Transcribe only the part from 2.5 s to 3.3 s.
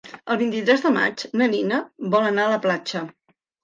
a la platja.